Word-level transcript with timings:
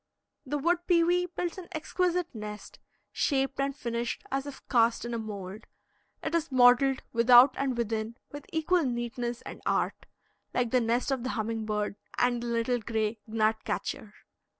The 0.47 0.57
wood 0.57 0.79
pewee 0.87 1.27
builds 1.27 1.59
an 1.59 1.67
exquisite 1.73 2.33
nest, 2.33 2.79
shaped 3.11 3.59
and 3.59 3.75
finished 3.75 4.23
as 4.31 4.47
if 4.47 4.67
cast 4.67 5.05
in 5.05 5.13
a 5.13 5.19
mould. 5.19 5.67
It 6.23 6.33
is 6.33 6.51
modeled 6.51 7.03
without 7.13 7.53
and 7.55 7.77
within 7.77 8.17
with 8.31 8.47
equal 8.51 8.83
neatness 8.83 9.43
and 9.43 9.61
art, 9.63 10.07
like 10.55 10.71
the 10.71 10.81
nest 10.81 11.11
of 11.11 11.21
the 11.21 11.29
humming 11.37 11.67
bird 11.67 11.97
and 12.17 12.41
the 12.41 12.47
little 12.47 12.79
gray 12.79 13.19
gnat 13.27 13.63
catcher. 13.63 14.15